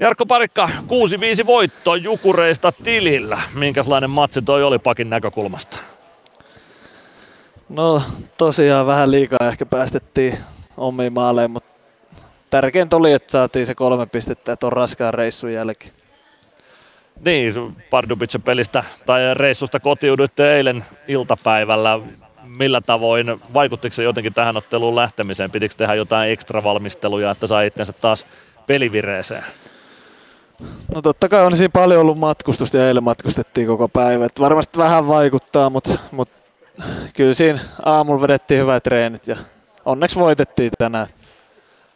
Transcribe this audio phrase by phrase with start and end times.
[0.00, 0.70] Jarkko Parikka,
[1.42, 3.40] 6-5 voitto Jukureista tilillä.
[3.54, 5.78] Minkälainen matsi toi oli pakin näkökulmasta?
[7.68, 8.02] No
[8.38, 10.38] tosiaan vähän liikaa ehkä päästettiin
[10.76, 11.70] omiin maaleen, mutta
[12.50, 15.92] tärkeintä oli, että saatiin se kolme pistettä tuon raskaan reissun jälkeen.
[17.24, 22.00] Niin, Pardubicin pelistä tai reissusta kotiuduitte eilen iltapäivällä.
[22.58, 25.50] Millä tavoin, vaikuttiko se jotenkin tähän otteluun lähtemiseen?
[25.50, 28.26] Pitikö tehdä jotain ekstra valmisteluja, että sai itsensä taas
[28.66, 29.44] pelivireeseen?
[30.94, 34.24] No totta kai on siinä paljon ollut matkustusta ja eilen matkustettiin koko päivä.
[34.24, 36.36] Et varmasti vähän vaikuttaa, mutta, mutta
[37.14, 39.36] kyllä siinä aamulla vedettiin hyvät treenit ja
[39.84, 41.06] onneksi voitettiin tänään.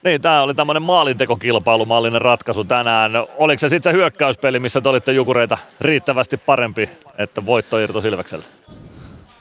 [0.05, 3.13] Niin, tämä oli tämmöinen maalintekokilpailumallinen ratkaisu tänään.
[3.37, 8.49] Oliko se sitten se hyökkäyspeli, missä te olitte Jukureita riittävästi parempi, että voitto irto Silvekseltä?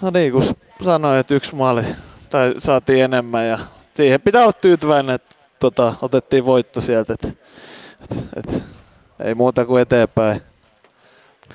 [0.02, 0.44] No niin, kun
[0.84, 1.82] sanoin, että yksi maali
[2.30, 3.60] tai saatiin enemmän ja
[3.92, 7.14] siihen pitää olla tyytyväinen, että tota, otettiin voitto sieltä.
[7.14, 8.64] Et, et, et,
[9.24, 10.42] ei muuta kuin eteenpäin.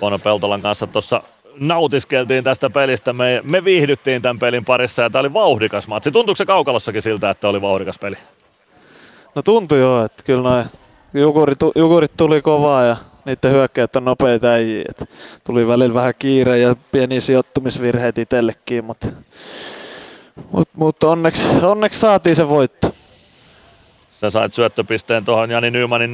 [0.01, 1.23] Bono Peltolan kanssa tuossa
[1.61, 3.13] nautiskeltiin tästä pelistä.
[3.13, 6.13] Me, me viihdyttiin tämän pelin parissa ja tämä oli vauhdikas matsi.
[6.13, 8.17] Tuntuuko se kaukalossakin siltä, että oli vauhdikas peli?
[9.35, 10.65] No tuntui joo, että kyllä noin
[11.15, 14.85] jukurit, jukurit tuli kovaa ja niiden hyökkäjät on nopeita äijiä.
[15.45, 19.07] Tuli välillä vähän kiire ja pieni sijoittumisvirheet itsellekin, mutta,
[20.51, 22.95] mutta, mutta onneksi, onneksi saatiin se voitto.
[24.19, 26.13] Sä sait syöttöpisteen tuohon Jani Nymanin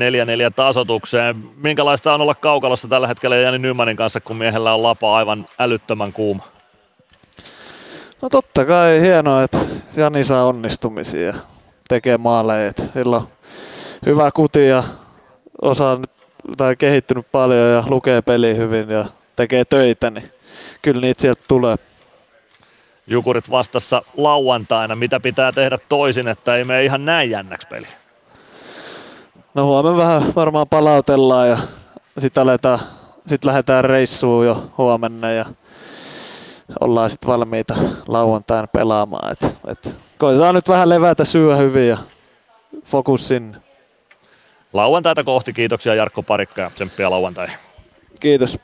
[0.50, 1.36] 4-4 tasotukseen.
[1.56, 6.12] Minkälaista on olla kaukalossa tällä hetkellä Jani Nymanin kanssa, kun miehellä on lapa aivan älyttömän
[6.12, 6.44] kuuma?
[8.22, 9.58] No totta kai hienoa, että
[9.96, 11.34] Jani saa onnistumisia
[11.88, 12.72] tekee maaleja.
[12.94, 13.28] Sillä on
[14.06, 14.82] hyvä kuti ja
[15.62, 16.00] osaa
[16.56, 19.04] tai kehittynyt paljon ja lukee peli hyvin ja
[19.36, 20.30] tekee töitä, niin
[20.82, 21.76] kyllä niitä sieltä tulee.
[23.06, 24.94] Jukurit vastassa lauantaina.
[24.94, 27.86] Mitä pitää tehdä toisin, että ei mene ihan näin jännäksi peli?
[29.54, 31.56] No huomenna vähän varmaan palautellaan ja
[32.18, 32.46] sitten
[33.26, 35.44] sit lähdetään reissuun jo huomenna ja
[36.80, 37.74] ollaan sitten valmiita
[38.08, 39.32] lauantaina pelaamaan.
[39.32, 41.98] Et, et koitetaan nyt vähän levätä syödä hyvin ja
[42.84, 43.58] fokus sinne.
[44.72, 45.52] Lauantaita kohti.
[45.52, 47.48] Kiitoksia Jarkko Parikka ja tsemppiä lauantai.
[48.20, 48.58] Kiitos.